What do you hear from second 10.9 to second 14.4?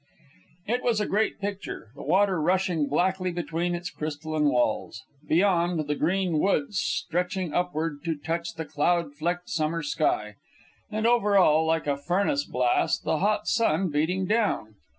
over all, like a furnace blast, the hot sun beating